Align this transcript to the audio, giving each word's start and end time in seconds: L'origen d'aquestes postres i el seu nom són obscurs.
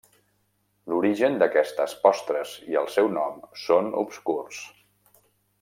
L'origen 0.93 1.37
d'aquestes 1.43 1.93
postres 2.07 2.55
i 2.73 2.81
el 2.83 2.91
seu 2.97 3.13
nom 3.21 3.39
són 3.67 3.93
obscurs. 4.05 4.67